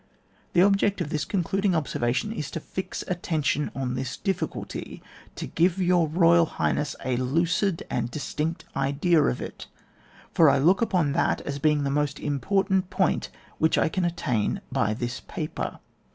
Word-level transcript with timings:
The 0.53 0.63
object 0.63 0.99
of 0.99 1.11
this 1.11 1.25
concluding 1.25 1.73
observa 1.73 2.11
tion, 2.15 2.31
is 2.31 2.49
to 2.49 2.59
fix 2.59 3.03
attention 3.07 3.69
on 3.75 3.93
this 3.93 4.17
difficulty, 4.17 5.03
and 5.27 5.35
to 5.35 5.45
give 5.45 5.79
your 5.79 6.07
Royal 6.07 6.47
Highness 6.47 6.95
a 7.05 7.17
lucid 7.17 7.83
and 7.87 8.09
distinct 8.09 8.65
ide^ 8.75 9.29
of 9.29 9.39
it, 9.43 9.67
for 10.33 10.49
I 10.49 10.57
look 10.57 10.81
upon 10.81 11.11
that 11.11 11.41
as 11.41 11.59
being 11.59 11.83
the 11.83 11.91
most 11.91 12.19
important 12.19 12.89
point 12.89 13.29
which 13.59 13.77
I 13.77 13.89
can 13.89 14.03
attain 14.03 14.61
by 14.71 14.95
this 14.95 15.19
paper. 15.21 15.77